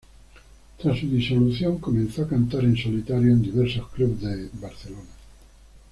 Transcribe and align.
Tras 0.79 0.97
su 0.99 1.07
disolución 1.09 1.77
comenzó 1.77 2.23
a 2.23 2.27
cantar 2.27 2.63
en 2.63 2.75
solitario 2.75 3.33
en 3.33 3.43
diversos 3.43 3.87
clubs 3.91 4.19
de 4.21 4.49
Barcelona. 4.53 5.09